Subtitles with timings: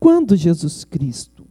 [0.00, 1.46] Quando Jesus Cristo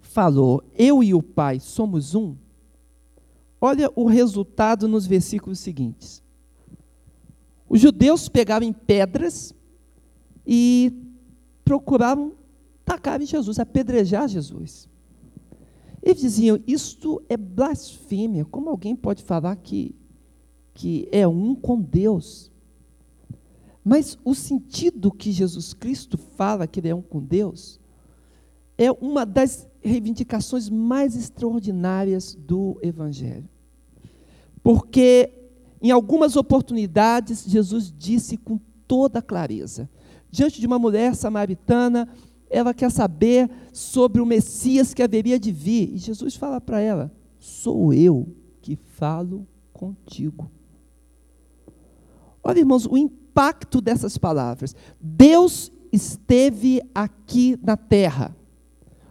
[0.00, 2.36] falou, eu e o Pai somos um,
[3.60, 6.22] olha o resultado nos versículos seguintes.
[7.68, 9.54] Os judeus pegavam em pedras
[10.46, 10.92] e
[11.64, 12.34] procuravam
[12.84, 14.86] tacar em Jesus, apedrejar Jesus.
[16.02, 18.44] Eles diziam: Isto é blasfêmia.
[18.44, 19.94] Como alguém pode falar que,
[20.74, 22.51] que é um com Deus?
[23.84, 27.80] Mas o sentido que Jesus Cristo fala que ele é um com Deus
[28.78, 33.48] é uma das reivindicações mais extraordinárias do Evangelho.
[34.62, 35.32] Porque
[35.80, 39.90] em algumas oportunidades Jesus disse com toda clareza,
[40.30, 42.08] diante de uma mulher samaritana,
[42.48, 45.94] ela quer saber sobre o Messias que haveria de vir.
[45.94, 48.28] E Jesus fala para ela: Sou eu
[48.60, 50.50] que falo contigo.
[52.44, 52.96] Olha, irmãos, o
[53.32, 54.76] impacto dessas palavras.
[55.00, 58.36] Deus esteve aqui na terra.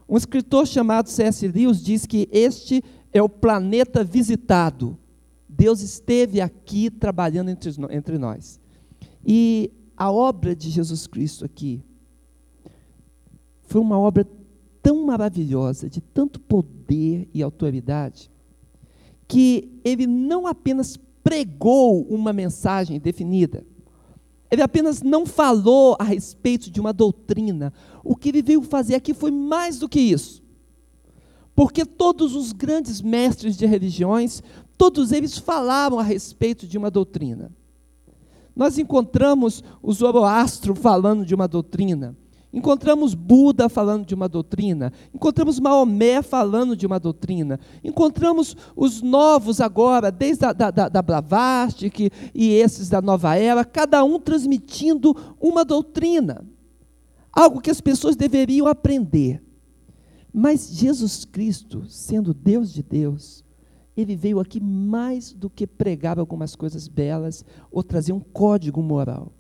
[0.08, 1.48] Um escritor chamado C.S.
[1.48, 4.98] Lewis diz que este é o planeta visitado.
[5.50, 8.60] Deus esteve aqui trabalhando entre, nós.
[9.26, 11.84] E a obra de Jesus Cristo aqui
[13.64, 14.28] foi uma obra
[14.82, 18.30] tão maravilhosa, de tanto poder e autoridade,
[19.28, 23.64] que ele não apenas pregou uma mensagem definida,
[24.52, 27.72] ele apenas não falou a respeito de uma doutrina.
[28.04, 30.44] O que ele veio fazer aqui foi mais do que isso.
[31.56, 34.44] Porque todos os grandes mestres de religiões,
[34.78, 37.50] todos eles falavam a respeito de uma doutrina.
[38.54, 42.18] Nós encontramos o Zoroastro falando de uma doutrina.
[42.54, 49.62] Encontramos Buda falando de uma doutrina, encontramos Maomé falando de uma doutrina, encontramos os novos
[49.62, 55.16] agora, desde a da, da, da Blavatsky e esses da nova era, cada um transmitindo
[55.40, 56.46] uma doutrina,
[57.32, 59.42] algo que as pessoas deveriam aprender.
[60.34, 63.46] Mas Jesus Cristo, sendo Deus de Deus,
[63.96, 69.32] ele veio aqui mais do que pregar algumas coisas belas ou trazer um código moral.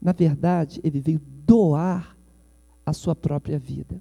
[0.00, 2.17] Na verdade, ele veio doar
[2.88, 4.00] a sua própria vida.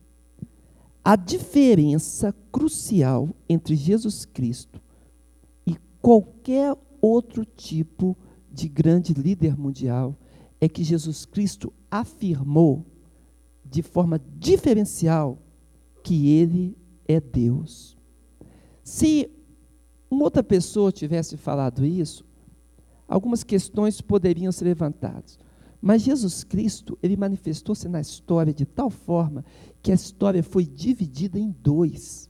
[1.04, 4.82] A diferença crucial entre Jesus Cristo
[5.66, 8.18] e qualquer outro tipo
[8.52, 10.16] de grande líder mundial
[10.60, 12.86] é que Jesus Cristo afirmou
[13.64, 15.38] de forma diferencial
[16.04, 16.78] que ele
[17.08, 17.98] é Deus.
[18.84, 19.30] Se
[20.10, 22.26] uma outra pessoa tivesse falado isso,
[23.08, 25.38] algumas questões poderiam ser levantadas.
[25.82, 29.46] Mas Jesus Cristo, ele manifestou-se na história de tal forma
[29.82, 32.30] que a história foi dividida em dois.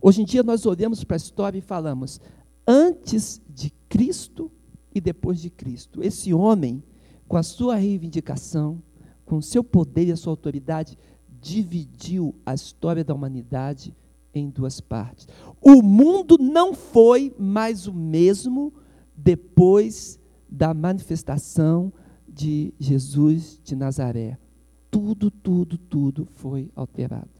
[0.00, 2.20] Hoje em dia nós olhamos para a história e falamos
[2.66, 4.50] antes de Cristo
[4.94, 6.02] e depois de Cristo.
[6.02, 6.82] Esse homem,
[7.28, 8.82] com a sua reivindicação,
[9.26, 10.98] com o seu poder e a sua autoridade,
[11.40, 13.94] dividiu a história da humanidade
[14.34, 15.28] em duas partes.
[15.60, 18.72] O mundo não foi mais o mesmo
[19.16, 20.18] depois
[20.48, 21.92] da manifestação
[22.32, 24.38] de Jesus de Nazaré.
[24.90, 27.30] Tudo, tudo, tudo foi alterado.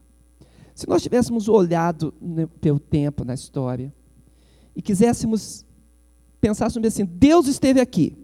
[0.73, 2.13] Se nós tivéssemos olhado
[2.59, 3.93] pelo tempo, na história,
[4.75, 5.65] e quiséssemos
[6.39, 8.17] pensar sobre assim, Deus esteve aqui.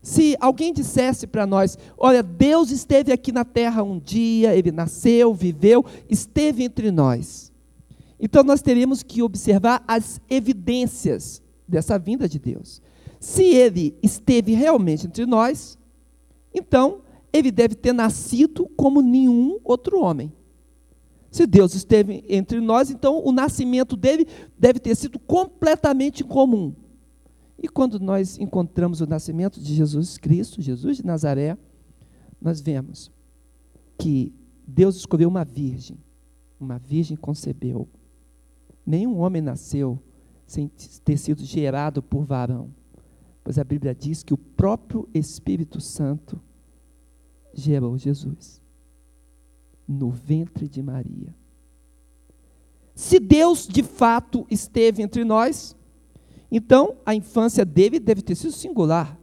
[0.00, 5.34] Se alguém dissesse para nós, olha, Deus esteve aqui na terra um dia, ele nasceu,
[5.34, 7.52] viveu, esteve entre nós.
[8.18, 12.80] Então nós teríamos que observar as evidências dessa vinda de Deus.
[13.20, 15.78] Se ele esteve realmente entre nós,
[16.54, 17.00] então
[17.32, 20.32] ele deve ter nascido como nenhum outro homem.
[21.30, 24.26] Se Deus esteve entre nós, então o nascimento dele
[24.58, 26.74] deve ter sido completamente comum.
[27.60, 31.58] E quando nós encontramos o nascimento de Jesus Cristo, Jesus de Nazaré,
[32.40, 33.10] nós vemos
[33.98, 34.32] que
[34.66, 35.98] Deus escolheu uma virgem.
[36.58, 37.88] Uma virgem concebeu.
[38.86, 39.98] Nenhum homem nasceu
[40.46, 40.70] sem
[41.04, 42.70] ter sido gerado por varão.
[43.48, 46.38] Pois a Bíblia diz que o próprio Espírito Santo
[47.54, 48.60] gerou Jesus
[49.88, 51.34] no ventre de Maria.
[52.94, 55.74] Se Deus de fato esteve entre nós,
[56.52, 59.18] então a infância dele deve ter sido singular.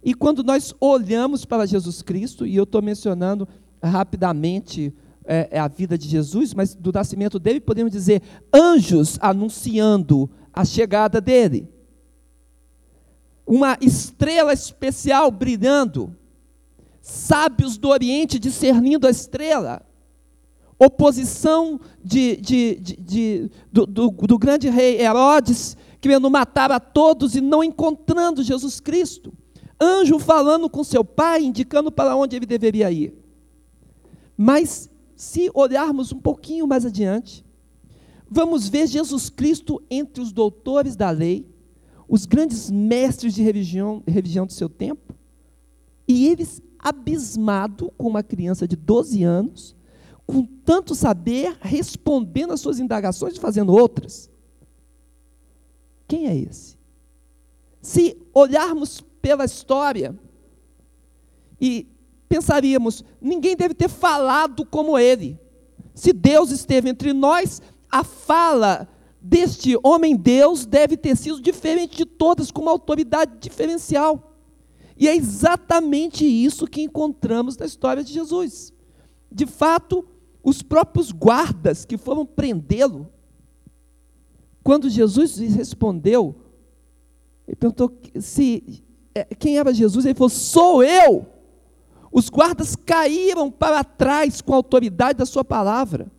[0.00, 3.48] E quando nós olhamos para Jesus Cristo, e eu estou mencionando
[3.82, 8.22] rapidamente é, é, a vida de Jesus, mas do nascimento dele podemos dizer
[8.54, 11.76] anjos anunciando a chegada dele
[13.48, 16.14] uma estrela especial brilhando,
[17.00, 19.80] sábios do Oriente discernindo a estrela,
[20.78, 27.34] oposição de, de, de, de do, do, do, grande rei Herodes, querendo matar a todos
[27.34, 29.32] e não encontrando Jesus Cristo.
[29.80, 33.14] anjo falando com seu pai, indicando para onde ele deveria ir.
[34.36, 37.42] Mas, se olharmos um pouquinho mais adiante,
[38.30, 41.48] vamos ver Jesus Cristo entre os doutores da lei,
[42.08, 45.14] os grandes mestres de religião, religião do seu tempo,
[46.06, 49.76] e eles abismado com uma criança de 12 anos,
[50.26, 54.30] com tanto saber, respondendo às suas indagações e fazendo outras.
[56.06, 56.78] Quem é esse?
[57.82, 60.18] Se olharmos pela história
[61.60, 61.86] e
[62.28, 65.38] pensaríamos, ninguém deve ter falado como ele.
[65.94, 67.60] Se Deus esteve entre nós,
[67.90, 68.88] a fala
[69.20, 74.36] deste homem Deus deve ter sido diferente de todas, com uma autoridade diferencial.
[74.96, 78.72] E é exatamente isso que encontramos na história de Jesus.
[79.30, 80.04] De fato,
[80.42, 83.08] os próprios guardas que foram prendê-lo,
[84.62, 86.34] quando Jesus respondeu,
[87.46, 88.82] ele perguntou se
[89.14, 91.26] é, quem era Jesus, ele falou: Sou eu.
[92.10, 96.10] Os guardas caíram para trás com a autoridade da sua palavra.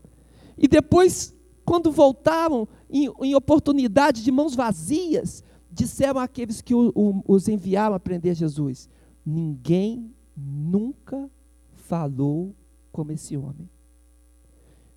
[0.58, 1.36] E depois,
[1.66, 7.96] quando voltaram em, em oportunidade de mãos vazias, disseram àqueles que o, o, os enviaram
[7.96, 8.90] a prender Jesus:
[9.26, 11.30] Ninguém nunca
[11.74, 12.56] falou
[12.92, 13.70] como esse homem.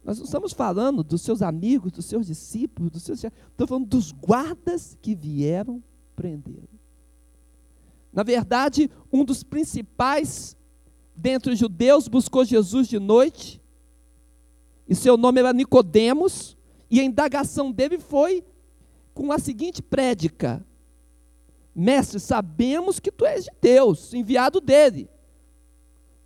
[0.04, 3.22] Nós não estamos falando dos seus amigos, dos seus discípulos, dos seus.
[3.22, 5.82] Estou falando dos guardas que vieram
[6.16, 6.68] prendê-lo.
[8.12, 10.56] Na verdade, um dos principais
[11.14, 13.60] dentre os judeus buscou Jesus de noite,
[14.88, 16.56] e seu nome era Nicodemos,
[16.92, 18.44] e a indagação dele foi
[19.14, 20.62] com a seguinte prédica:
[21.74, 25.08] Mestre, sabemos que tu és de Deus, enviado dele.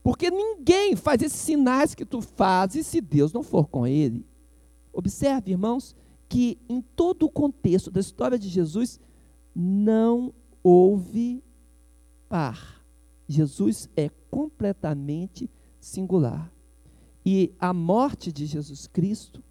[0.03, 4.27] Porque ninguém faz esses sinais que tu fazes se Deus não for com ele.
[4.93, 5.95] Observe, irmãos,
[6.29, 8.99] que em todo o contexto da história de Jesus
[9.55, 10.35] não
[10.65, 11.45] houve
[12.29, 12.85] par.
[13.29, 15.49] Jesus é completamente
[15.79, 16.53] singular.
[17.25, 19.43] E a morte de Jesus Cristo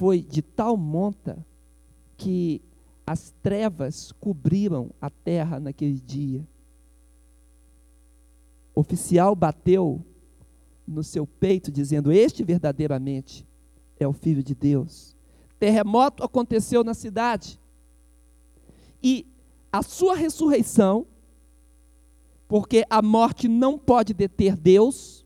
[0.00, 1.46] foi de tal monta
[2.16, 2.62] que
[3.06, 6.42] as trevas cobriram a terra naquele dia.
[8.74, 10.02] O oficial bateu
[10.88, 13.46] no seu peito, dizendo: Este verdadeiramente
[13.98, 15.14] é o Filho de Deus.
[15.58, 17.60] Terremoto aconteceu na cidade.
[19.02, 19.26] E
[19.70, 21.06] a sua ressurreição,
[22.48, 25.19] porque a morte não pode deter Deus,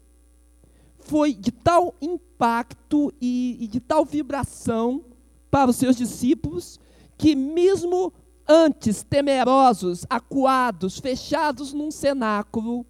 [1.05, 5.05] foi de tal impacto e, e de tal vibração
[5.51, 6.81] para os seus discípulos,
[7.17, 8.13] que mesmo
[8.49, 12.85] antes temerosos, acuados, fechados num cenáculo,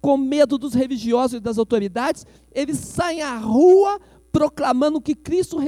[0.00, 4.00] com medo dos religiosos e das autoridades, eles saem à rua
[4.32, 5.58] proclamando que Cristo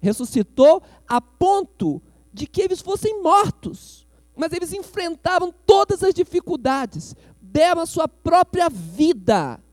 [0.00, 2.02] ressuscitou a ponto
[2.32, 4.06] de que eles fossem mortos.
[4.36, 9.63] Mas eles enfrentaram todas as dificuldades, deram a sua própria vida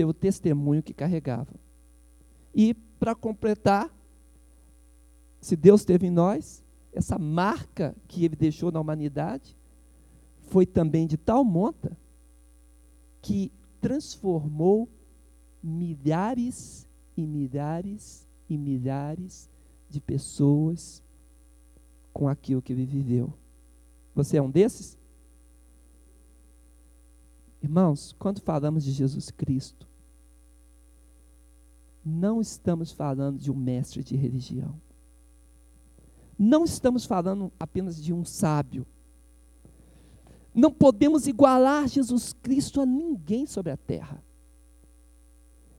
[0.00, 1.60] pelo testemunho que carregavam.
[2.54, 3.94] E, para completar,
[5.42, 9.54] se Deus teve em nós, essa marca que ele deixou na humanidade
[10.48, 11.94] foi também de tal monta
[13.20, 14.88] que transformou
[15.62, 19.50] milhares e milhares e milhares
[19.90, 21.02] de pessoas
[22.10, 23.34] com aquilo que ele viveu.
[24.14, 24.96] Você é um desses?
[27.62, 29.89] Irmãos, quando falamos de Jesus Cristo,
[32.04, 34.80] não estamos falando de um mestre de religião.
[36.38, 38.86] Não estamos falando apenas de um sábio.
[40.54, 44.22] Não podemos igualar Jesus Cristo a ninguém sobre a terra.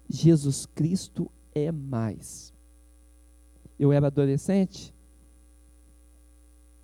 [0.07, 2.53] Jesus Cristo é mais.
[3.79, 4.93] Eu era adolescente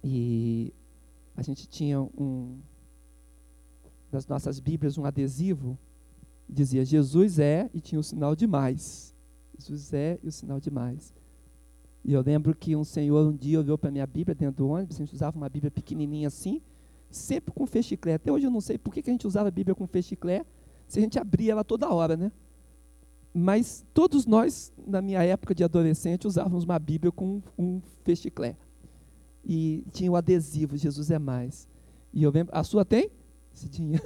[0.04, 0.74] e
[1.36, 2.60] a gente tinha um
[4.12, 5.78] das nossas Bíblias um adesivo
[6.50, 9.14] dizia Jesus é e tinha o sinal de mais.
[9.58, 11.14] Jesus é e o sinal de mais.
[12.04, 14.70] E eu lembro que um senhor um dia olhou para a minha Bíblia dentro do
[14.70, 16.62] ônibus, a gente usava uma Bíblia pequenininha assim,
[17.10, 18.14] sempre com fechiclé.
[18.14, 20.46] Até hoje eu não sei por que, que a gente usava a Bíblia com fechiclé,
[20.88, 22.32] se a gente abria ela toda hora, né?
[23.34, 28.56] Mas todos nós, na minha época de adolescente, usávamos uma Bíblia com um fechiclé.
[29.44, 31.68] E tinha o adesivo, Jesus é mais.
[32.14, 33.12] E eu lembro, a sua tem?
[33.54, 34.02] Se tinha.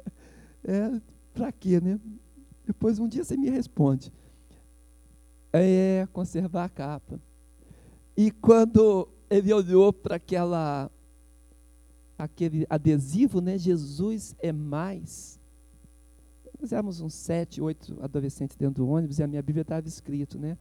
[0.64, 1.00] é,
[1.32, 2.00] para quê, né?
[2.66, 4.10] Depois um dia você me responde.
[5.56, 7.20] É, conservar a capa.
[8.16, 10.90] E quando ele olhou para aquela
[12.18, 13.56] aquele adesivo, né?
[13.56, 15.38] Jesus é mais.
[16.60, 20.38] Nós éramos uns sete, oito adolescentes dentro do ônibus e a minha Bíblia estava escrito,
[20.38, 20.58] né?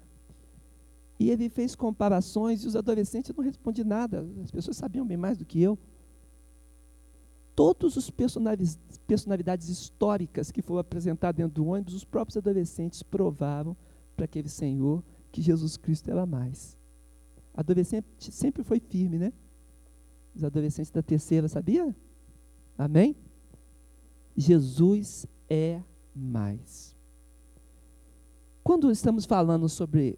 [1.19, 4.23] E ele fez comparações e os adolescentes não respondiam nada.
[4.43, 5.77] As pessoas sabiam bem mais do que eu.
[7.55, 8.09] todos os
[9.07, 13.75] personalidades históricas que foram apresentadas dentro do ônibus, os próprios adolescentes provaram
[14.15, 16.77] para aquele senhor que Jesus Cristo era mais.
[17.53, 19.33] Adolescente sempre foi firme, né?
[20.35, 21.95] Os adolescentes da terceira, sabia?
[22.77, 23.15] Amém?
[24.35, 25.81] Jesus é
[26.15, 26.95] mais.
[28.63, 30.17] Quando estamos falando sobre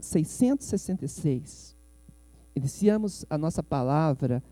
[0.00, 1.76] 666,
[2.54, 4.42] iniciamos a nossa palavra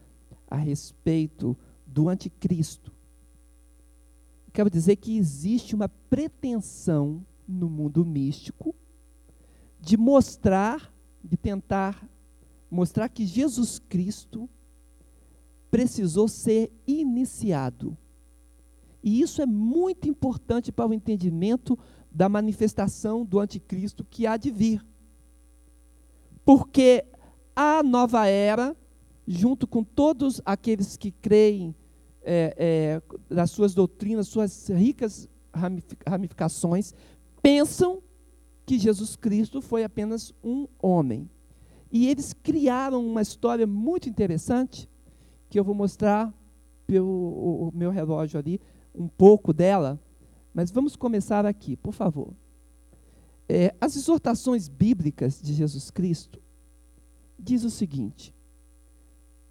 [0.47, 2.93] a respeito do anticristo.
[4.53, 8.75] Quero dizer que existe uma pretensão no mundo místico
[9.81, 12.09] de mostrar, de tentar
[12.71, 14.49] mostrar que Jesus Cristo
[15.71, 17.97] precisou ser iniciado.
[19.03, 21.79] E isso é muito importante para o entendimento
[22.11, 24.85] da manifestação do anticristo que há de vir.
[26.45, 27.05] Porque
[27.55, 28.75] a nova era,
[29.27, 31.75] junto com todos aqueles que creem
[32.23, 35.29] é, é, nas suas doutrinas, suas ricas
[36.07, 36.95] ramificações,
[37.45, 38.03] pensam
[38.65, 41.29] que Jesus Cristo foi apenas um homem.
[41.93, 44.89] E eles criaram uma história muito interessante,
[45.51, 46.33] que eu vou mostrar
[46.87, 48.59] pelo o, meu relógio ali,
[48.95, 50.01] um pouco dela,
[50.55, 52.33] mas vamos começar aqui, por favor.
[53.47, 56.41] É, as exortações bíblicas de Jesus Cristo
[57.39, 58.35] diz o seguinte: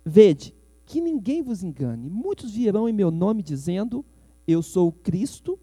[0.04, 2.10] Vede, que ninguém vos engane.
[2.10, 4.04] Muitos virão em meu nome dizendo:
[4.48, 5.60] Eu sou o Cristo,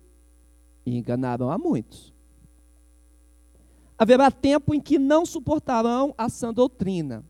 [0.87, 2.20] e enganaram a muitos.
[4.01, 7.23] Haverá tempo em que não suportarão a sã doutrina,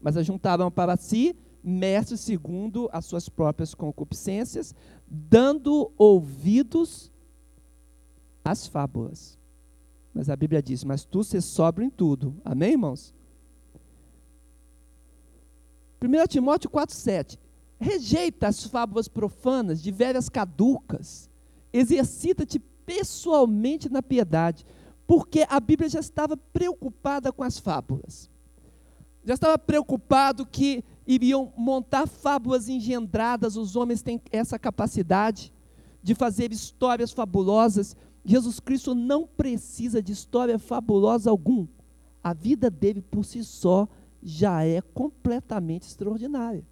[0.00, 4.72] mas ajuntarão para si mestres segundo as suas próprias concupiscências,
[5.04, 7.10] dando ouvidos
[8.44, 9.36] às fábulas.
[10.14, 12.36] Mas a Bíblia diz: Mas tu se sobra em tudo.
[12.44, 13.12] Amém, irmãos?
[16.00, 17.36] 1 Timóteo 4,7
[17.80, 21.28] Rejeita as fábulas profanas de velhas caducas,
[21.72, 24.64] exercita-te pessoalmente na piedade
[25.06, 28.30] porque a Bíblia já estava preocupada com as fábulas.
[29.24, 35.52] Já estava preocupado que iriam montar fábulas engendradas, os homens têm essa capacidade
[36.02, 37.96] de fazer histórias fabulosas.
[38.24, 41.66] Jesus Cristo não precisa de história fabulosa algum.
[42.22, 43.88] A vida dele por si só
[44.22, 46.64] já é completamente extraordinária.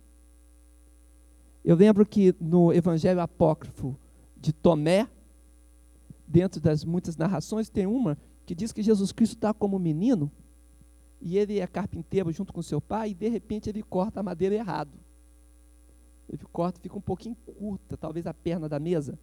[1.64, 3.96] Eu lembro que no Evangelho Apócrifo
[4.36, 5.06] de Tomé,
[6.30, 10.30] dentro das muitas narrações, tem uma que diz que Jesus Cristo está como menino
[11.20, 14.54] e ele é carpinteiro junto com seu pai e de repente ele corta a madeira
[14.54, 14.92] errado.
[16.28, 19.18] Ele corta, fica um pouquinho curta, talvez a perna da mesa.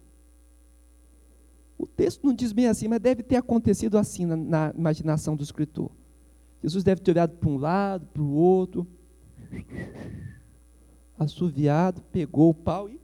[1.78, 5.42] O texto não diz bem assim, mas deve ter acontecido assim na, na imaginação do
[5.42, 5.90] escritor.
[6.62, 8.86] Jesus deve ter olhado para um lado, para o outro,
[11.18, 13.00] assoviado, pegou o pau e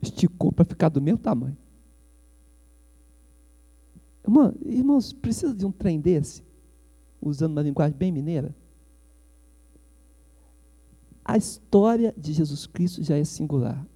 [0.00, 1.56] esticou para ficar do mesmo tamanho.
[4.24, 6.42] Irmão, irmãos, precisa de um trem desse?
[7.20, 8.54] Usando uma linguagem bem mineira?
[11.24, 13.86] A história de Jesus Cristo já é singular.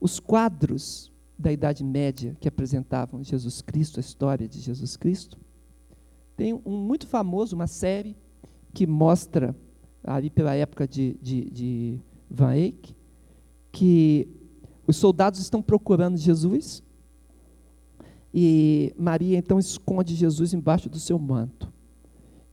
[0.00, 5.38] Os quadros da Idade Média que apresentavam Jesus Cristo, a história de Jesus Cristo,
[6.36, 8.16] tem um muito famoso, uma série
[8.72, 9.56] que mostra,
[10.04, 12.94] ali pela época de, de, de Van Eyck,
[13.72, 14.28] que
[14.86, 16.82] os soldados estão procurando Jesus
[18.38, 21.72] e Maria então esconde Jesus embaixo do seu manto.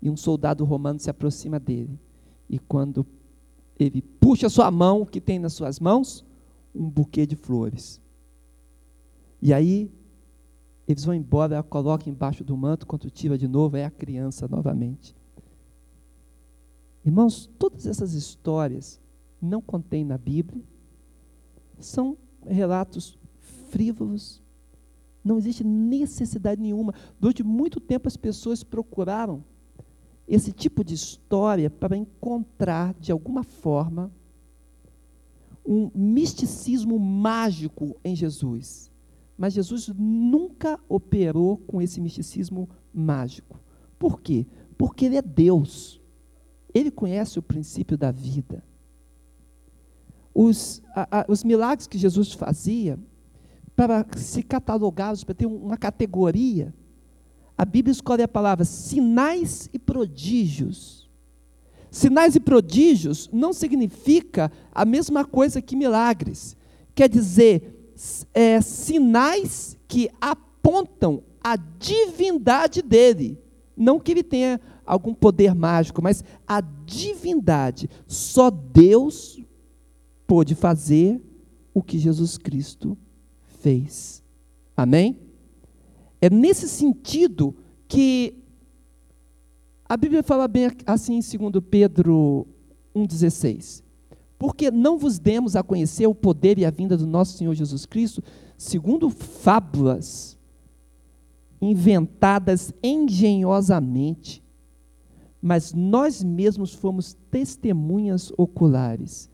[0.01, 1.99] E um soldado romano se aproxima dele.
[2.49, 3.05] E quando
[3.77, 6.25] ele puxa sua mão, o que tem nas suas mãos?
[6.73, 8.01] Um buquê de flores.
[9.41, 9.91] E aí
[10.87, 14.47] eles vão embora, ela coloca embaixo do manto, quando tira de novo, é a criança
[14.47, 15.13] novamente.
[17.03, 19.01] Irmãos, todas essas histórias
[19.41, 20.63] não contém na Bíblia,
[21.77, 23.17] são relatos
[23.69, 24.42] frívolos,
[25.23, 26.93] não existe necessidade nenhuma.
[27.19, 29.43] Durante muito tempo as pessoas procuraram
[30.27, 34.11] esse tipo de história para encontrar, de alguma forma,
[35.65, 38.91] um misticismo mágico em Jesus.
[39.37, 43.59] Mas Jesus nunca operou com esse misticismo mágico.
[43.97, 44.45] Por quê?
[44.77, 46.01] Porque Ele é Deus.
[46.73, 48.63] Ele conhece o princípio da vida.
[50.33, 52.99] Os, a, a, os milagres que Jesus fazia
[53.87, 56.73] para se catalogá-los, para ter uma categoria,
[57.57, 61.09] a Bíblia escolhe a palavra sinais e prodígios.
[61.91, 66.55] Sinais e prodígios não significa a mesma coisa que milagres.
[66.95, 67.93] Quer dizer,
[68.33, 73.37] é, sinais que apontam a divindade dele.
[73.75, 77.89] Não que ele tenha algum poder mágico, mas a divindade.
[78.07, 79.39] Só Deus
[80.25, 81.21] pôde fazer
[81.73, 82.97] o que Jesus Cristo
[83.63, 84.21] fez.
[84.75, 85.17] Amém?
[86.21, 87.55] É nesse sentido
[87.87, 88.35] que
[89.87, 92.45] a Bíblia fala bem assim em 2 Pedro
[92.93, 93.81] 1,16.
[94.37, 97.85] Porque não vos demos a conhecer o poder e a vinda do nosso Senhor Jesus
[97.85, 98.21] Cristo,
[98.57, 100.37] segundo fábulas
[101.61, 104.43] inventadas engenhosamente,
[105.41, 109.29] mas nós mesmos fomos testemunhas oculares.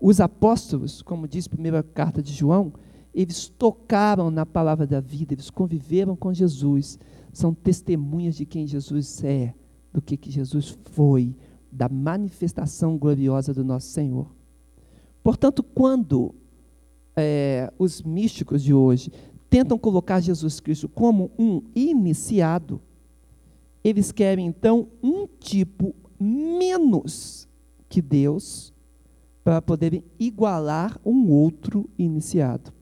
[0.00, 2.72] Os apóstolos, como diz a primeira carta de João,
[3.14, 6.98] eles tocaram na palavra da vida, eles conviveram com Jesus,
[7.32, 9.54] são testemunhas de quem Jesus é,
[9.92, 11.34] do que, que Jesus foi,
[11.70, 14.30] da manifestação gloriosa do nosso Senhor.
[15.22, 16.34] Portanto, quando
[17.16, 19.12] é, os místicos de hoje
[19.48, 22.80] tentam colocar Jesus Cristo como um iniciado,
[23.82, 27.48] eles querem então um tipo menos
[27.88, 28.72] que Deus
[29.42, 32.72] para poderem igualar um outro iniciado.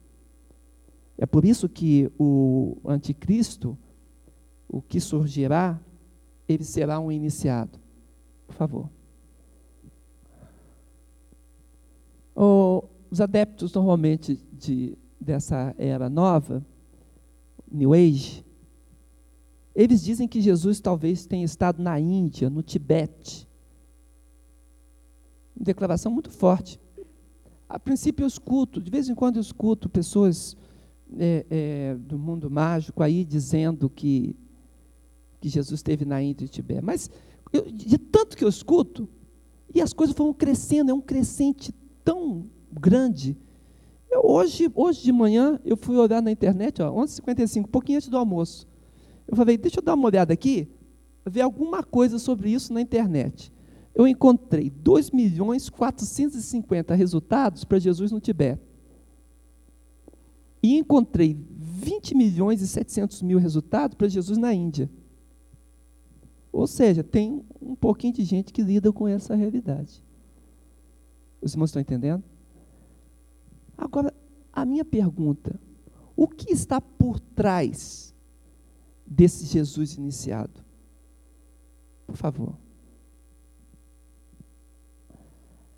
[1.21, 3.77] É por isso que o anticristo,
[4.69, 5.77] o que surgirá,
[6.47, 7.77] ele será um iniciado.
[8.47, 8.89] Por favor.
[13.11, 16.65] os adeptos normalmente de, dessa era nova,
[17.69, 18.45] New Age,
[19.75, 23.45] eles dizem que Jesus talvez tenha estado na Índia, no Tibete.
[25.53, 26.79] Uma declaração muito forte.
[27.67, 30.55] A princípio eu escuto, de vez em quando eu escuto pessoas
[31.17, 34.35] é, é, do mundo mágico aí dizendo que,
[35.39, 36.81] que Jesus esteve na Índia e Tibete.
[36.83, 37.09] Mas
[37.51, 39.07] eu, de tanto que eu escuto,
[39.73, 41.73] e as coisas vão crescendo, é um crescente
[42.03, 43.37] tão grande.
[44.09, 48.09] Eu, hoje, hoje de manhã, eu fui olhar na internet, ó, 11h55, um pouquinho antes
[48.09, 48.67] do almoço.
[49.27, 50.67] Eu falei, deixa eu dar uma olhada aqui,
[51.25, 53.51] ver alguma coisa sobre isso na internet.
[53.93, 58.68] Eu encontrei 2 milhões 450 resultados para Jesus no Tibete.
[60.61, 61.37] E encontrei
[61.79, 64.89] 20 milhões e 700 mil resultados para Jesus na Índia.
[66.51, 70.03] Ou seja, tem um pouquinho de gente que lida com essa realidade.
[71.41, 72.23] Os irmãos estão entendendo?
[73.77, 74.13] Agora,
[74.51, 75.59] a minha pergunta:
[76.15, 78.13] o que está por trás
[79.05, 80.63] desse Jesus iniciado?
[82.05, 82.55] Por favor.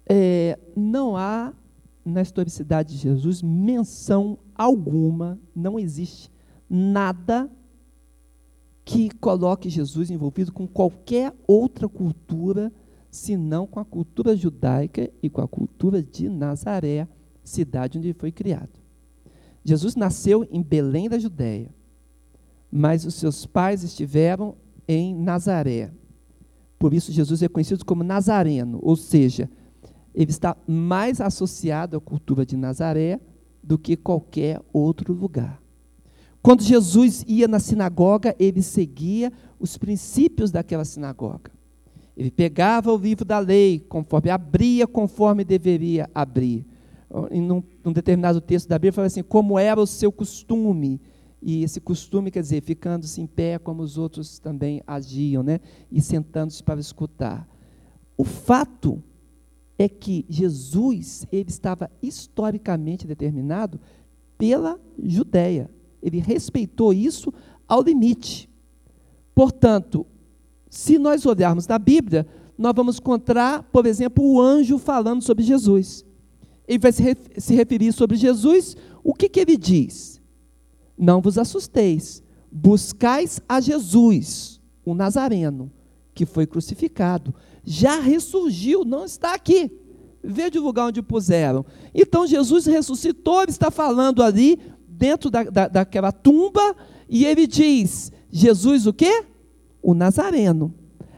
[0.07, 1.53] É, não há
[2.03, 6.31] na historicidade de Jesus menção alguma, não existe
[6.69, 7.49] nada
[8.83, 12.71] que coloque Jesus envolvido com qualquer outra cultura,
[13.09, 17.07] senão com a cultura judaica e com a cultura de Nazaré,
[17.43, 18.79] cidade onde ele foi criado.
[19.63, 21.69] Jesus nasceu em Belém da Judéia,
[22.71, 24.55] mas os seus pais estiveram
[24.87, 25.91] em Nazaré.
[26.79, 29.49] Por isso, Jesus é conhecido como Nazareno, ou seja,
[30.13, 33.19] ele está mais associado à cultura de Nazaré
[33.63, 35.61] do que qualquer outro lugar.
[36.41, 41.51] Quando Jesus ia na sinagoga, ele seguia os princípios daquela sinagoga.
[42.17, 46.65] Ele pegava o livro da lei, conforme abria, conforme deveria abrir.
[47.29, 50.99] Em um, um determinado texto da Bíblia, fala assim: como era o seu costume.
[51.41, 55.59] E esse costume quer dizer, ficando-se em pé, como os outros também agiam, né?
[55.91, 57.47] e sentando-se para escutar.
[58.15, 59.01] O fato
[59.81, 63.79] é que Jesus ele estava historicamente determinado
[64.37, 65.69] pela Judéia.
[66.01, 67.33] Ele respeitou isso
[67.67, 68.49] ao limite.
[69.33, 70.05] Portanto,
[70.69, 76.05] se nós olharmos na Bíblia, nós vamos encontrar, por exemplo, o anjo falando sobre Jesus.
[76.67, 80.21] Ele vai se, referir sobre Jesus, o que, que ele diz?
[80.97, 85.71] Não vos assusteis, buscais a Jesus, o Nazareno,
[86.13, 89.71] que foi crucificado já ressurgiu, não está aqui.
[90.23, 91.65] O lugar onde puseram.
[91.93, 96.75] Então Jesus ressuscitou, ele está falando ali, dentro da, da, daquela tumba,
[97.09, 99.25] e ele diz: Jesus o quê?
[99.81, 100.73] O Nazareno.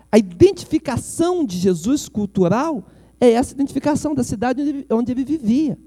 [0.09, 2.85] A identificação de Jesus cultural
[3.19, 5.77] é essa identificação da cidade onde, onde ele vivia.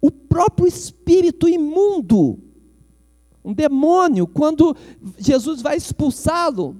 [0.00, 2.38] O próprio espírito imundo,
[3.44, 4.76] um demônio, quando
[5.18, 6.76] Jesus vai expulsá-lo,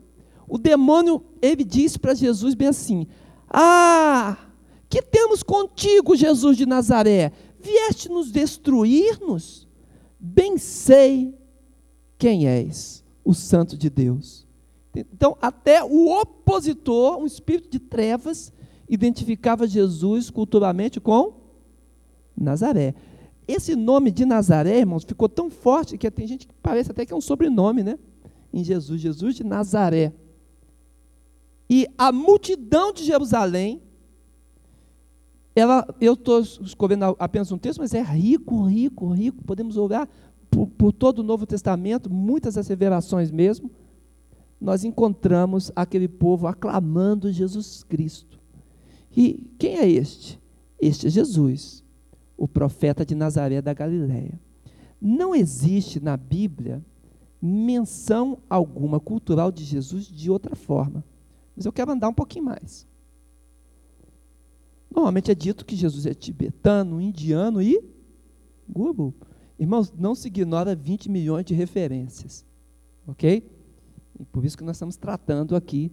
[0.50, 3.06] o demônio, ele disse para Jesus bem assim:
[3.48, 4.36] Ah,
[4.88, 7.30] que temos contigo, Jesus de Nazaré?
[7.60, 9.68] Vieste nos destruir-nos?
[10.18, 11.32] Bem sei
[12.18, 14.44] quem és, o Santo de Deus.
[14.94, 18.52] Então, até o opositor, um espírito de trevas,
[18.88, 21.32] identificava Jesus culturalmente com
[22.36, 22.96] Nazaré.
[23.46, 27.12] Esse nome de Nazaré, irmãos, ficou tão forte que tem gente que parece até que
[27.12, 27.96] é um sobrenome, né?
[28.52, 30.12] Em Jesus, Jesus de Nazaré.
[31.70, 33.80] E a multidão de Jerusalém
[35.54, 39.42] ela, eu estou escolhendo apenas um texto, mas é rico, rico, rico.
[39.44, 40.08] Podemos olhar
[40.50, 43.70] por, por todo o Novo Testamento, muitas asseverações mesmo.
[44.60, 48.38] Nós encontramos aquele povo aclamando Jesus Cristo.
[49.16, 50.40] E quem é este?
[50.80, 51.84] Este é Jesus,
[52.36, 54.38] o profeta de Nazaré da Galiléia.
[55.00, 56.84] Não existe na Bíblia
[57.40, 61.02] menção alguma cultural de Jesus de outra forma.
[61.60, 62.86] Mas eu quero andar um pouquinho mais.
[64.90, 67.84] Normalmente é dito que Jesus é tibetano, indiano e
[68.66, 69.12] guru.
[69.58, 72.46] Irmãos, não se ignora 20 milhões de referências.
[73.06, 73.46] Ok?
[74.18, 75.92] E por isso que nós estamos tratando aqui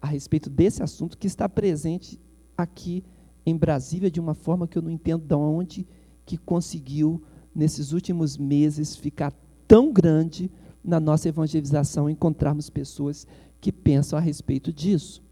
[0.00, 2.18] a respeito desse assunto que está presente
[2.56, 3.04] aqui
[3.44, 5.86] em Brasília de uma forma que eu não entendo de onde
[6.24, 7.22] que conseguiu,
[7.54, 9.34] nesses últimos meses, ficar
[9.66, 10.50] tão grande
[10.82, 13.26] na nossa evangelização, encontrarmos pessoas
[13.60, 15.22] que pensam a respeito disso.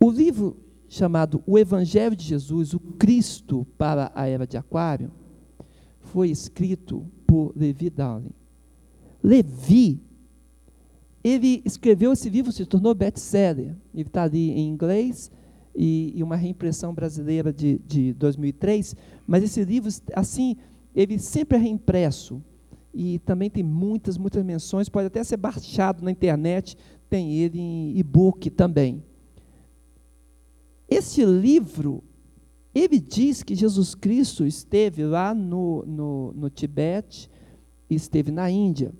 [0.00, 0.56] O livro
[0.88, 5.10] chamado O Evangelho de Jesus, o Cristo para a Era de Aquário,
[6.00, 8.32] foi escrito por Levi Dowling.
[9.22, 10.00] Levi,
[11.22, 13.74] ele escreveu esse livro, se tornou best-seller.
[13.94, 15.30] Ele está ali em inglês
[15.74, 18.94] e, e, uma reimpressão brasileira de, de 2003,
[19.26, 20.56] mas esse livro, assim,
[20.94, 22.42] ele sempre é reimpresso
[22.94, 26.76] e também tem muitas, muitas menções, pode até ser baixado na internet,
[27.08, 29.02] tem ele em e-book também.
[30.88, 32.02] Esse livro,
[32.74, 37.30] ele diz que Jesus Cristo esteve lá no, no, no Tibete,
[37.88, 38.92] esteve na Índia.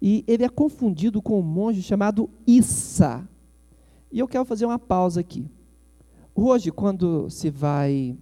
[0.00, 3.26] E ele é confundido com um monge chamado Issa.
[4.10, 5.48] E eu quero fazer uma pausa aqui.
[6.34, 8.16] Hoje, quando se vai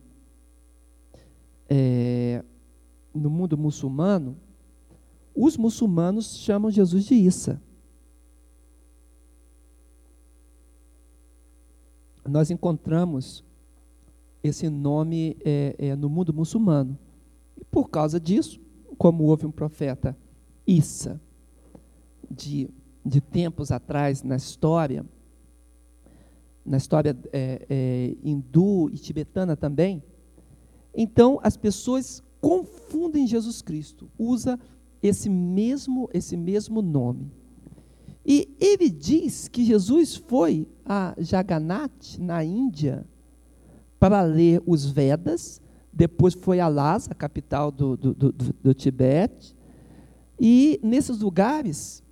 [1.68, 2.44] é,
[3.14, 4.36] no mundo muçulmano,
[5.44, 7.60] os muçulmanos chamam Jesus de Issa.
[12.30, 13.44] nós encontramos
[14.42, 16.96] esse nome é, é, no mundo muçulmano.
[17.58, 18.60] E por causa disso,
[18.96, 20.16] como houve um profeta
[20.66, 21.20] Issa,
[22.30, 22.70] de,
[23.04, 25.04] de tempos atrás na história,
[26.64, 30.02] na história é, é, hindu e tibetana também,
[30.94, 34.58] então as pessoas confundem Jesus Cristo, usa
[35.02, 37.30] esse mesmo, esse mesmo nome.
[38.24, 43.06] E ele diz que Jesus foi a Jagannath, na Índia,
[43.98, 45.60] para ler os Vedas,
[45.92, 49.56] depois foi a Lhasa, a capital do, do, do, do Tibete,
[50.38, 52.02] e nesses lugares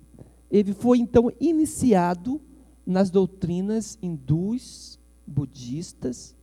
[0.51, 2.41] ele foi então iniciado
[2.85, 6.35] nas doutrinas hindus, budistas,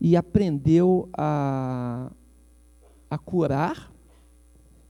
[0.00, 2.10] e aprendeu a,
[3.10, 3.92] a curar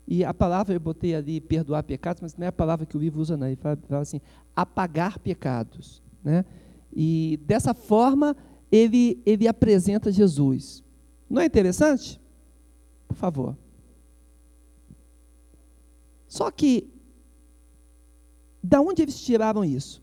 [0.07, 3.01] e a palavra, eu botei ali perdoar pecados, mas não é a palavra que o
[3.01, 3.47] livro usa, não.
[3.49, 4.21] Ele fala, fala assim,
[4.55, 6.01] apagar pecados.
[6.23, 6.45] Né?
[6.95, 8.37] E dessa forma,
[8.71, 10.85] ele, ele apresenta Jesus.
[11.29, 12.21] Não é interessante?
[13.09, 13.57] Por favor.
[16.29, 16.89] Só que,
[18.63, 20.01] da onde eles tiraram isso?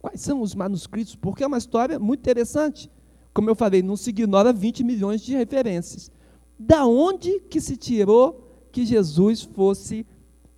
[0.00, 1.16] Quais são os manuscritos?
[1.16, 2.88] Porque é uma história muito interessante.
[3.32, 6.12] Como eu falei, não se ignora 20 milhões de referências.
[6.56, 8.43] Da onde que se tirou
[8.74, 10.04] que Jesus fosse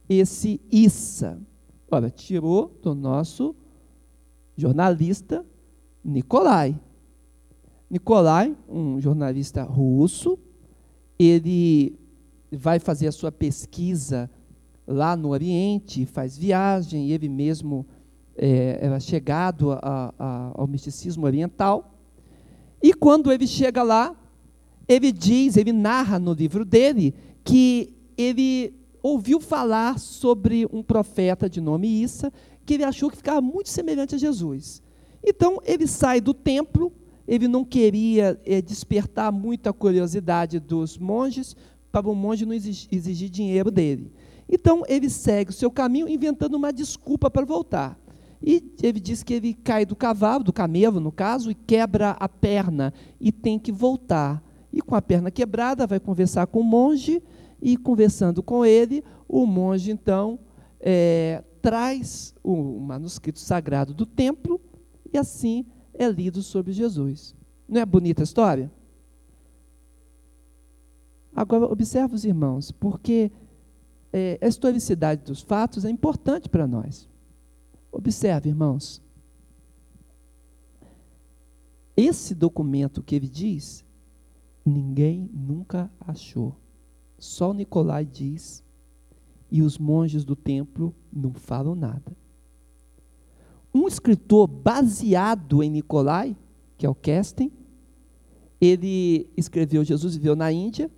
[0.08, 1.38] esse Issa.
[1.90, 3.54] Olha, tirou do nosso
[4.56, 5.44] jornalista
[6.02, 6.80] Nikolai.
[7.90, 10.38] Nikolai, um jornalista russo,
[11.18, 11.94] ele
[12.50, 14.30] vai fazer a sua pesquisa
[14.86, 17.84] lá no Oriente, faz viagem, ele mesmo
[18.34, 21.92] é, era chegado a, a, ao misticismo oriental.
[22.82, 24.16] E quando ele chega lá,
[24.88, 31.60] ele diz, ele narra no livro dele, que ele ouviu falar sobre um profeta de
[31.60, 32.32] nome Issa,
[32.64, 34.82] que ele achou que ficava muito semelhante a Jesus.
[35.24, 36.92] Então, ele sai do templo,
[37.26, 41.56] ele não queria é, despertar muito a curiosidade dos monges,
[41.92, 44.12] para o monge não exigir dinheiro dele.
[44.48, 47.98] Então, ele segue o seu caminho, inventando uma desculpa para voltar.
[48.42, 52.28] E ele diz que ele cai do cavalo, do camelo, no caso, e quebra a
[52.28, 54.42] perna, e tem que voltar.
[54.72, 57.22] E com a perna quebrada, vai conversar com o monge,
[57.66, 60.38] e conversando com ele, o monge então
[60.78, 64.60] é, traz o manuscrito sagrado do templo
[65.12, 67.34] e assim é lido sobre Jesus.
[67.68, 68.70] Não é bonita a história?
[71.34, 73.32] Agora, observe os irmãos, porque
[74.12, 77.08] é, a historicidade dos fatos é importante para nós.
[77.90, 79.02] Observe, irmãos.
[81.96, 83.84] Esse documento que ele diz,
[84.64, 86.54] ninguém nunca achou.
[87.18, 88.62] Só Nicolai diz,
[89.50, 92.16] e os monges do templo não falam nada.
[93.72, 96.36] Um escritor baseado em Nicolai,
[96.76, 97.52] que é o Kesten,
[98.60, 100.90] ele escreveu Jesus viveu na Índia,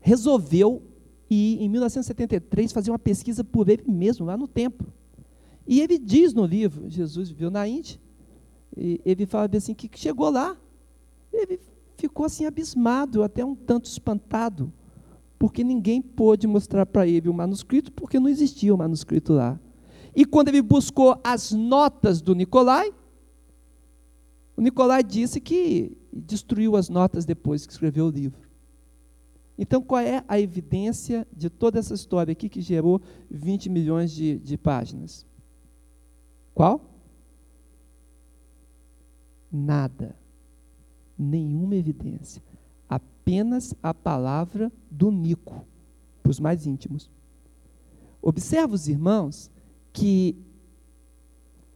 [0.00, 0.82] resolveu
[1.30, 4.92] ir em 1973 fazer uma pesquisa por ele mesmo lá no templo.
[5.66, 8.00] E ele diz no livro, Jesus viveu na Índia,
[8.76, 10.56] e ele fala assim que chegou lá,
[11.32, 11.60] ele
[11.96, 14.72] ficou assim abismado, até um tanto espantado,
[15.38, 19.58] porque ninguém pôde mostrar para ele o manuscrito, porque não existia o manuscrito lá.
[20.14, 22.92] E quando ele buscou as notas do Nicolai,
[24.56, 28.48] o Nicolai disse que destruiu as notas depois que escreveu o livro.
[29.56, 34.38] Então, qual é a evidência de toda essa história aqui que gerou 20 milhões de,
[34.38, 35.26] de páginas?
[36.54, 36.80] Qual?
[39.50, 40.16] Nada.
[41.16, 42.42] Nenhuma evidência.
[43.28, 45.66] Apenas a palavra do Nico,
[46.22, 47.10] para os mais íntimos.
[48.22, 49.50] Observa os irmãos
[49.92, 50.34] que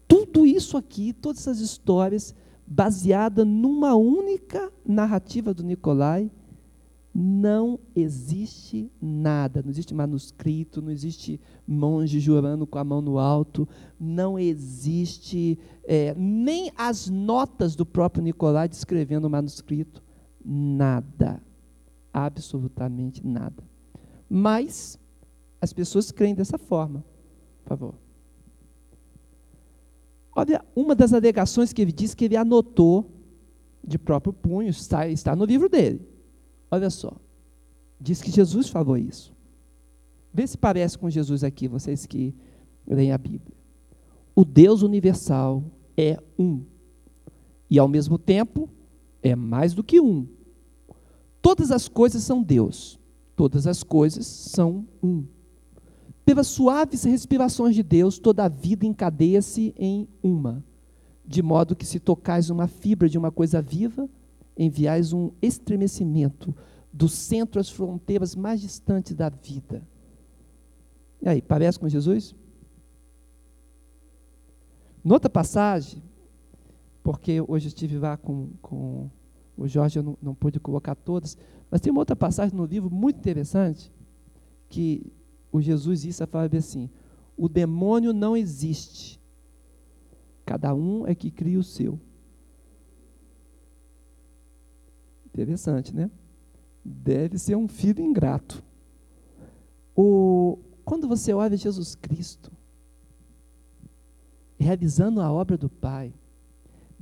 [0.09, 2.35] tudo isso aqui, todas essas histórias,
[2.67, 6.31] baseada numa única narrativa do Nicolai,
[7.15, 11.39] não existe nada, não existe manuscrito, não existe
[11.69, 13.69] monge jurando com a mão no alto,
[14.01, 20.03] não existe é, nem as notas do próprio Nicolai descrevendo o manuscrito,
[20.45, 21.43] nada,
[22.13, 23.63] absolutamente nada.
[24.29, 24.99] Mas
[25.61, 27.05] as pessoas creem dessa forma,
[27.63, 27.95] por favor.
[30.35, 33.11] Olha, uma das alegações que ele diz que ele anotou
[33.85, 36.01] de próprio punho, está, está no livro dele.
[36.71, 37.13] Olha só.
[38.01, 39.33] Diz que Jesus falou isso.
[40.33, 42.35] Vê se parece com Jesus aqui, vocês que
[42.87, 43.55] leem a Bíblia.
[44.35, 45.63] O Deus universal
[45.97, 46.63] é um.
[47.69, 48.69] E ao mesmo tempo
[49.23, 50.27] é mais do que um.
[51.41, 52.99] Todas as coisas são Deus.
[53.37, 55.25] Todas as coisas são um.
[56.25, 60.65] Pelas suaves respirações de Deus, toda a vida encadeia-se em uma,
[61.27, 64.09] de modo que se tocais uma fibra de uma coisa viva,
[64.57, 66.55] enviais um estremecimento
[66.93, 69.83] do centro às fronteiras mais distantes da vida.
[71.21, 72.35] E aí, parece com Jesus?
[75.03, 76.03] Noutra passagem,
[77.03, 79.11] porque hoje estive lá com, com
[79.57, 81.37] o Jorge, eu não, não pude colocar todas,
[81.71, 83.93] mas tem uma outra passagem no livro muito interessante,
[84.69, 85.13] que
[85.51, 86.89] o Jesus isso fala assim:
[87.37, 89.21] o demônio não existe.
[90.45, 92.01] Cada um é que cria o seu.
[95.27, 96.11] Interessante, né?
[96.85, 98.63] Deve ser um filho ingrato.
[99.95, 102.51] O, quando você olha Jesus Cristo,
[104.59, 106.13] realizando a obra do Pai,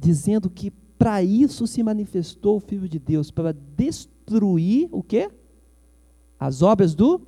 [0.01, 5.31] dizendo que para isso se manifestou o Filho de Deus, para destruir o quê?
[6.39, 7.21] As obras do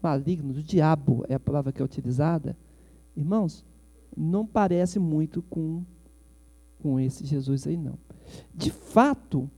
[0.00, 2.56] maligno, do diabo, é a palavra que é utilizada,
[3.16, 3.64] irmãos,
[4.16, 5.82] não parece muito com,
[6.80, 7.98] com esse Jesus aí, não.
[8.54, 9.50] De fato,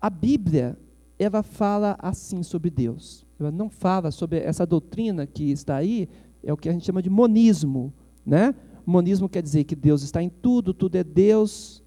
[0.00, 0.78] a Bíblia,
[1.18, 3.26] ela fala assim sobre Deus.
[3.40, 6.08] Ela não fala sobre essa doutrina que está aí,
[6.42, 7.92] é o que a gente chama de monismo,
[8.24, 8.54] né?
[8.86, 11.82] Monismo quer dizer que Deus está em tudo, tudo é Deus,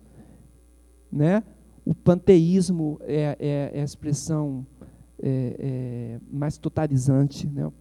[1.09, 1.43] né?
[1.85, 4.67] O panteísmo é, é, é a expressão
[5.17, 7.71] é, é, mais totalizante né,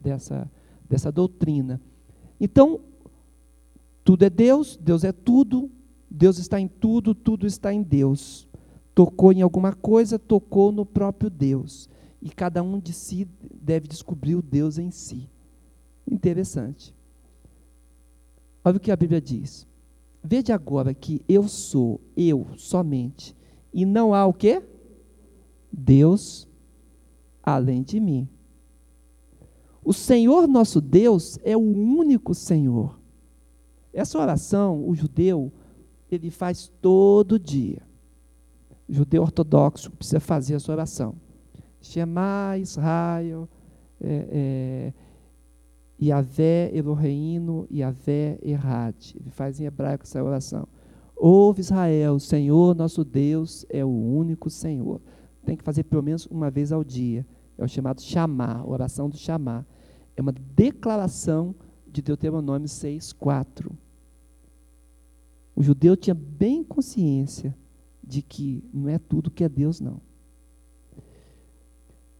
[0.00, 0.50] dessa,
[0.88, 1.80] dessa doutrina.
[2.40, 2.80] Então,
[4.04, 5.70] tudo é Deus, Deus é tudo,
[6.10, 8.46] Deus está em tudo, tudo está em Deus.
[8.94, 11.88] Tocou em alguma coisa, tocou no próprio Deus.
[12.22, 15.28] E cada um de si deve descobrir o Deus em si.
[16.10, 16.95] Interessante.
[18.66, 19.64] Olha o que a Bíblia diz.
[20.24, 23.32] Vede agora que eu sou eu somente,
[23.72, 24.60] e não há o quê?
[25.70, 26.48] Deus
[27.40, 28.28] além de mim.
[29.84, 32.98] O Senhor nosso Deus é o único Senhor.
[33.92, 35.52] Essa oração, o judeu,
[36.10, 37.80] ele faz todo dia.
[38.88, 41.14] O judeu ortodoxo precisa fazer essa oração.
[41.80, 43.48] Shema Israel,
[44.00, 44.92] é, é,
[46.00, 49.14] Yahvé Eloheinu, Yahvé Errad.
[49.14, 50.68] Ele faz em hebraico essa oração.
[51.16, 55.00] Ouve Israel, o Senhor nosso Deus é o único Senhor.
[55.44, 57.26] Tem que fazer pelo menos uma vez ao dia.
[57.56, 59.66] É o chamado chamar, oração do chamar.
[60.14, 61.54] É uma declaração
[61.86, 63.72] de Deuteronômio 6, 4.
[65.54, 67.56] O judeu tinha bem consciência
[68.04, 70.00] de que não é tudo que é Deus, não.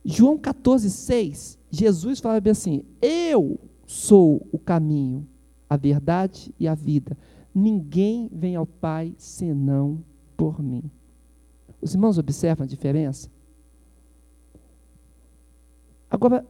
[0.08, 5.26] João 14, 6, Jesus fala bem assim: Eu sou o caminho,
[5.68, 7.18] a verdade e a vida.
[7.52, 10.04] Ninguém vem ao Pai senão
[10.36, 10.88] por mim.
[11.82, 13.28] Os irmãos observam a diferença?
[16.08, 16.46] Agora,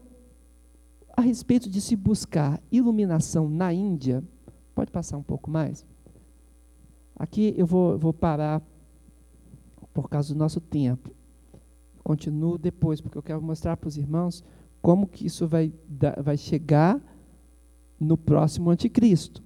[1.17, 4.23] a respeito de se buscar iluminação na Índia,
[4.75, 5.87] pode passar um pouco mais?
[7.19, 8.61] Aqui eu vou, vou parar
[9.95, 11.16] por causa do nosso tempo.
[12.07, 14.45] Continuo depois, porque eu quero mostrar para os irmãos
[14.81, 15.73] como que isso vai,
[16.23, 17.03] vai chegar
[17.99, 19.43] no próximo anticristo.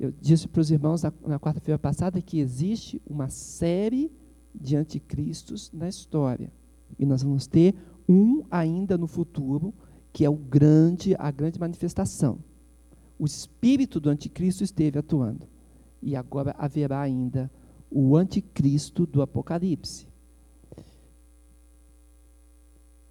[0.00, 4.10] Eu disse para os irmãos na, na quarta-feira passada que existe uma série
[4.52, 6.50] de anticristos na história.
[6.98, 7.72] E nós vamos ter
[8.08, 9.72] um ainda no futuro,
[10.12, 12.40] que é o grande, a grande manifestação.
[13.16, 15.46] O espírito do anticristo esteve atuando.
[16.02, 17.48] E agora haverá ainda
[17.88, 20.10] o anticristo do Apocalipse.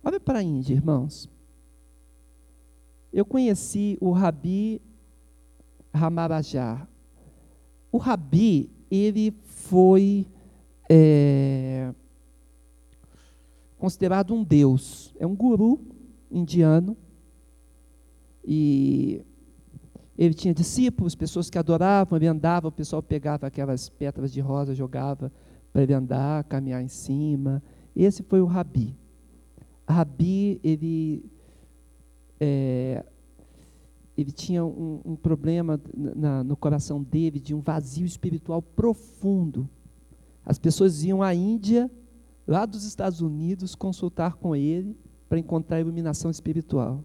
[0.03, 1.29] Olha para a Índia, irmãos.
[3.13, 4.81] Eu conheci o Rabi
[5.93, 6.87] Ramarajar.
[7.91, 10.25] O Rabi, ele foi
[10.89, 11.93] é,
[13.77, 15.13] considerado um deus.
[15.19, 15.79] É um guru
[16.31, 16.97] indiano.
[18.43, 19.21] E
[20.17, 24.73] ele tinha discípulos, pessoas que adoravam, ele andava, o pessoal pegava aquelas pétalas de rosa,
[24.73, 25.31] jogava
[25.71, 27.61] para ele andar, caminhar em cima.
[27.95, 29.00] Esse foi o Rabi.
[29.91, 31.23] Rabi, ele,
[32.39, 33.05] é,
[34.17, 39.69] ele tinha um, um problema na, no coração dele de um vazio espiritual profundo.
[40.45, 41.89] As pessoas iam à Índia,
[42.47, 44.97] lá dos Estados Unidos, consultar com ele
[45.29, 47.03] para encontrar iluminação espiritual.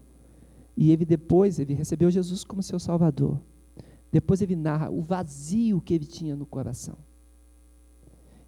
[0.75, 3.39] E ele depois, ele recebeu Jesus como seu Salvador.
[4.11, 6.95] Depois ele narra o vazio que ele tinha no coração.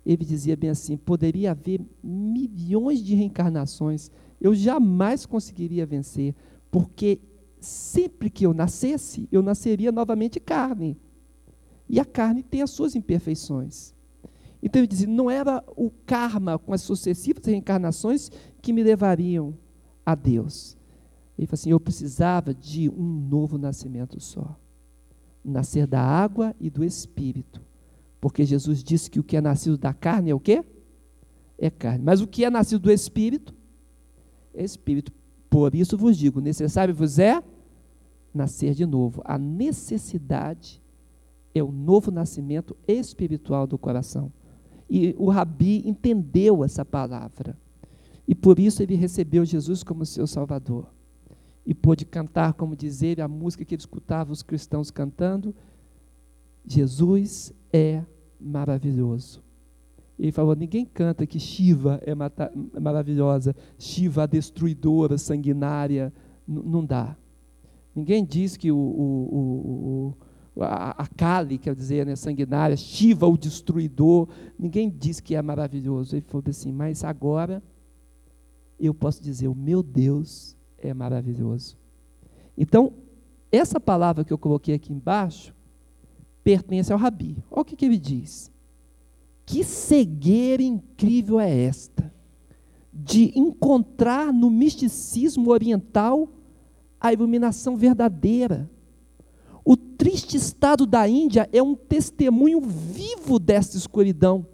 [0.06, 6.36] Ele dizia bem assim: poderia haver milhões de reencarnações, eu jamais conseguiria vencer,
[6.72, 7.20] porque
[7.60, 10.98] sempre que eu nascesse, eu nasceria novamente carne.
[11.88, 13.94] E a carne tem as suas imperfeições.
[14.62, 19.54] Então ele dizia: não era o karma com as sucessivas reencarnações que me levariam
[20.06, 20.78] a Deus.
[21.38, 24.58] Ele falou assim: eu precisava de um novo nascimento só.
[25.44, 27.62] Nascer da água e do espírito.
[28.20, 30.64] Porque Jesus disse que o que é nascido da carne é o quê?
[31.58, 32.04] É carne.
[32.04, 33.56] Mas o que é nascido do espírito?
[34.54, 35.12] Espírito.
[35.50, 37.44] Por isso vos digo: necessário vos é
[38.34, 39.22] nascer de novo.
[39.26, 40.82] A necessidade
[41.54, 44.32] é o novo nascimento espiritual do coração.
[44.90, 47.58] E o Rabi entendeu essa palavra.
[48.28, 50.88] E por isso ele recebeu Jesus como seu Salvador
[51.66, 55.54] e pôde cantar, como diz ele, a música que ele escutava os cristãos cantando:
[56.66, 58.04] Jesus é
[58.40, 59.42] maravilhoso.
[60.20, 62.14] Ele falou: ninguém canta que Shiva é
[62.80, 66.12] maravilhosa, Shiva a destruidora, sanguinária.
[66.48, 67.16] N não dá.
[67.96, 70.16] Ninguém diz que o, o,
[70.56, 74.28] o, a, a Kali, quer dizer, né, sanguinária, Shiva o destruidor.
[74.58, 76.16] Ninguém diz que é maravilhoso.
[76.16, 77.64] Ele falou assim: mas agora
[78.78, 81.78] eu posso dizer: o meu Deus é maravilhoso.
[82.58, 82.92] Então,
[83.50, 85.56] essa palavra que eu coloquei aqui embaixo
[86.44, 87.38] pertence ao Rabi.
[87.50, 88.52] Olha o que, que ele diz.
[89.50, 92.14] Que cegueira incrível é esta
[92.94, 96.30] de encontrar no misticismo oriental
[97.00, 98.70] a iluminação verdadeira.
[99.66, 104.46] O triste estado da Índia é um testemunho vivo desta escuridão.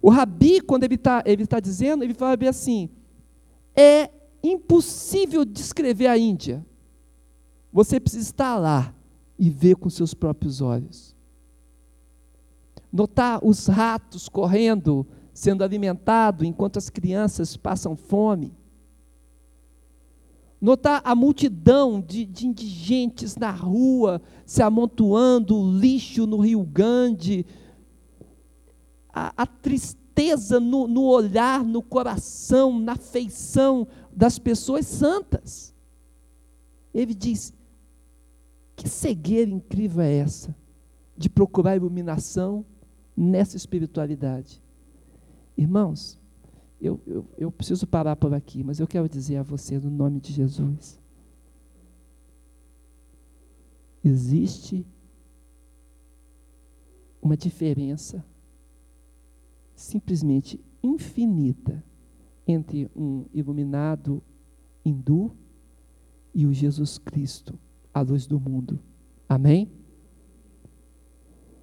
[0.00, 2.88] O Rabi, quando ele está ele tá dizendo, ele fala bem assim:
[3.76, 4.10] é
[4.42, 6.64] impossível descrever a Índia.
[7.70, 8.94] Você precisa estar lá
[9.38, 11.11] e ver com seus próprios olhos.
[12.92, 18.54] Notar os ratos correndo, sendo alimentados, enquanto as crianças passam fome.
[20.60, 27.44] Notar a multidão de, de indigentes na rua se amontoando, lixo no Rio Grande,
[29.12, 35.74] a, a tristeza no, no olhar, no coração, na feição das pessoas santas.
[36.94, 37.52] Ele diz:
[38.76, 40.54] que cegueira incrível é essa
[41.16, 42.64] de procurar iluminação
[43.16, 44.62] nessa espiritualidade?
[45.56, 46.18] Irmãos,
[46.80, 50.20] eu, eu, eu preciso parar por aqui, mas eu quero dizer a você, no nome
[50.20, 51.00] de Jesus:
[54.02, 54.84] existe
[57.20, 58.24] uma diferença
[59.76, 61.84] simplesmente infinita
[62.46, 64.22] entre um iluminado
[64.84, 65.36] hindu
[66.34, 67.56] e o Jesus Cristo,
[67.94, 68.80] a luz do mundo.
[69.28, 69.70] Amém?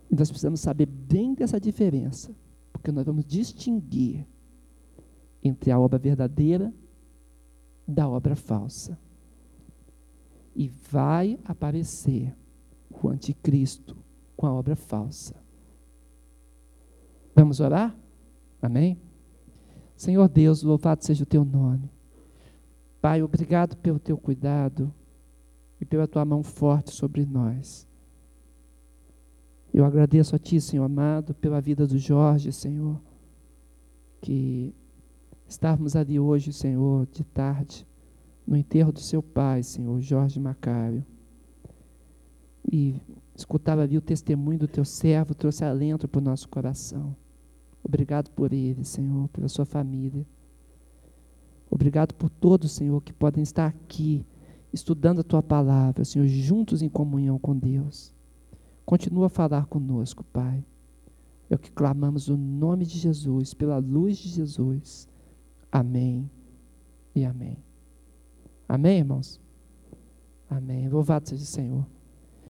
[0.09, 2.35] E nós precisamos saber bem dessa diferença,
[2.73, 4.25] porque nós vamos distinguir
[5.43, 6.73] entre a obra verdadeira
[7.87, 8.97] da obra falsa.
[10.55, 12.35] E vai aparecer
[12.89, 13.95] o anticristo
[14.35, 15.35] com a obra falsa.
[17.35, 17.95] Vamos orar?
[18.61, 18.99] Amém?
[19.95, 21.89] Senhor Deus, louvado seja o teu nome.
[23.01, 24.93] Pai, obrigado pelo teu cuidado
[25.79, 27.88] e pela tua mão forte sobre nós.
[29.79, 32.99] Eu agradeço a Ti, Senhor amado, pela vida do Jorge, Senhor,
[34.19, 34.75] que
[35.47, 37.87] estávamos ali hoje, Senhor, de tarde,
[38.45, 41.05] no enterro do seu pai, Senhor, Jorge Macário.
[42.69, 43.01] E
[43.33, 47.15] escutar ali o testemunho do teu servo trouxe alento para o nosso coração.
[47.81, 50.27] Obrigado por ele, Senhor, pela sua família.
[51.71, 54.25] Obrigado por todos, Senhor, que podem estar aqui
[54.73, 58.18] estudando a tua palavra, Senhor, juntos em comunhão com Deus.
[58.89, 60.65] Continua a falar conosco, Pai.
[61.47, 65.07] É o que clamamos no nome de Jesus, pela luz de Jesus.
[65.71, 66.27] Amém
[67.13, 67.63] e amém.
[68.67, 69.39] Amém, irmãos?
[70.49, 70.89] Amém.
[70.89, 71.85] Louvado seja o Senhor.